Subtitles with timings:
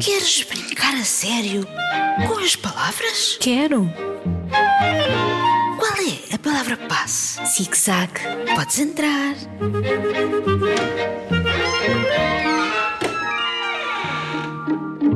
[0.00, 1.66] Queres brincar a sério
[2.26, 3.36] com as palavras?
[3.40, 3.86] Quero.
[5.78, 7.38] Qual é a palavra passe?
[7.46, 8.12] Zig-zag.
[8.54, 9.34] Podes entrar.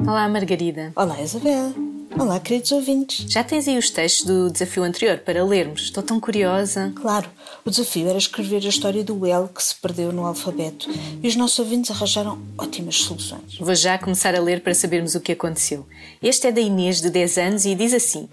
[0.06, 0.92] Olá, Margarida.
[0.94, 1.93] Olá, Isabel.
[2.16, 3.26] Olá, queridos ouvintes.
[3.28, 5.82] Já tens aí os textos do desafio anterior para lermos?
[5.82, 6.92] Estou tão curiosa.
[6.94, 7.28] Claro,
[7.64, 10.88] o desafio era escrever a história do L que se perdeu no alfabeto
[11.20, 13.58] e os nossos ouvintes arranjaram ótimas soluções.
[13.58, 15.84] Vou já começar a ler para sabermos o que aconteceu.
[16.22, 18.28] Este é da Inês, de 10 anos, e diz assim: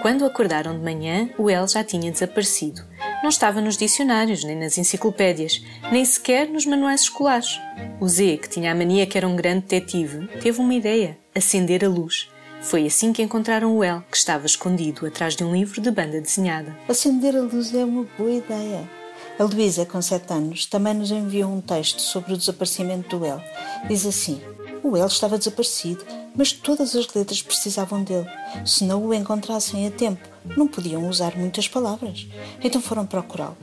[0.00, 2.82] Quando acordaram de manhã, o L já tinha desaparecido.
[3.20, 7.58] Não estava nos dicionários, nem nas enciclopédias, nem sequer nos manuais escolares.
[8.00, 11.84] O Z, que tinha a mania que era um grande detetive, teve uma ideia: acender
[11.84, 12.28] a luz.
[12.64, 16.18] Foi assim que encontraram o El, que estava escondido atrás de um livro de banda
[16.18, 16.74] desenhada.
[16.88, 18.88] Acender a luz é uma boa ideia.
[19.38, 23.38] A Luísa, com 7 anos, também nos enviou um texto sobre o desaparecimento do El.
[23.86, 24.40] Diz assim:
[24.82, 28.26] O El estava desaparecido, mas todas as letras precisavam dele.
[28.64, 30.26] Se não o encontrassem a tempo,
[30.56, 32.26] não podiam usar muitas palavras.
[32.62, 33.58] Então foram procurá-lo.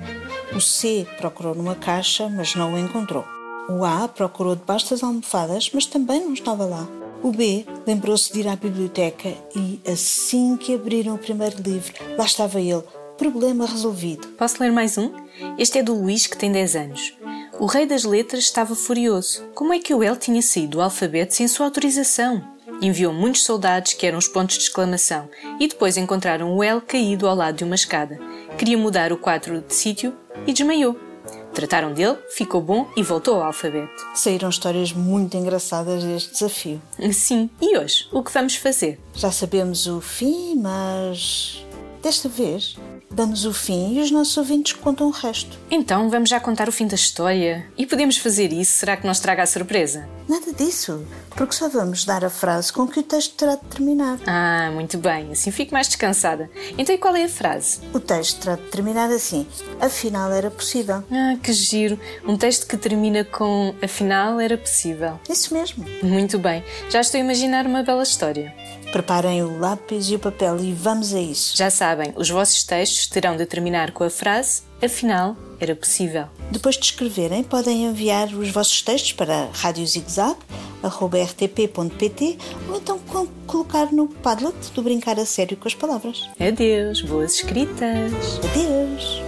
[0.56, 3.26] O C procurou numa caixa, mas não o encontrou.
[3.68, 6.88] O A procurou debaixo das almofadas, mas também não estava lá.
[7.24, 12.26] O B lembrou-se de ir à biblioteca e, assim que abriram o primeiro livro, lá
[12.26, 12.84] estava ele.
[13.16, 14.28] Problema resolvido.
[14.30, 15.12] Posso ler mais um?
[15.56, 17.14] Este é do Luís, que tem 10 anos.
[17.60, 19.44] O rei das letras estava furioso.
[19.54, 22.42] Como é que o L tinha saído do alfabeto sem sua autorização?
[22.82, 27.28] Enviou muitos soldados, que eram os pontos de exclamação, e depois encontraram o L caído
[27.28, 28.18] ao lado de uma escada.
[28.58, 30.16] Queria mudar o quadro de sítio
[30.48, 31.11] e desmaiou.
[31.54, 34.08] Trataram dele, ficou bom e voltou ao alfabeto.
[34.16, 36.82] Saíram histórias muito engraçadas deste desafio.
[37.12, 38.08] Sim, e hoje?
[38.12, 39.00] O que vamos fazer?
[39.14, 41.66] Já sabemos o fim, mas
[42.02, 42.78] desta vez
[43.10, 45.58] damos o fim e os nossos ouvintes contam o resto.
[45.70, 47.66] Então vamos já contar o fim da história?
[47.78, 48.78] E podemos fazer isso?
[48.78, 50.08] Será que nos traga a surpresa?
[50.28, 54.18] Nada disso, porque só vamos dar a frase com que o texto terá de terminar.
[54.26, 56.50] Ah, muito bem, assim fico mais descansada.
[56.78, 57.80] Então e qual é a frase?
[57.94, 59.46] O texto terá de terminar assim:
[59.80, 61.04] afinal era possível.
[61.12, 62.00] Ah, que giro!
[62.26, 65.20] Um texto que termina com afinal era possível.
[65.30, 65.86] Isso mesmo.
[66.02, 68.54] Muito bem, já estou a imaginar uma bela história.
[68.92, 71.56] Preparem o lápis e o papel e vamos a isso.
[71.56, 76.26] Já sabem, os vossos textos terão de terminar com a frase afinal era possível.
[76.50, 82.38] Depois de escreverem, podem enviar os vossos textos para radiozigzag.rtp.pt
[82.68, 83.00] ou então
[83.46, 86.28] colocar no Padlet do Brincar a Sério com as Palavras.
[86.40, 88.40] Adeus, boas escritas.
[88.40, 89.22] Adeus.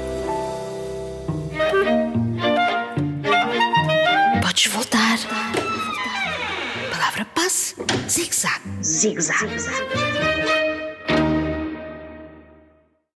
[4.42, 5.20] Podes voltar.
[6.92, 7.76] Palavra passe,
[8.10, 8.60] zig-zag.
[8.82, 10.63] Zig-zag.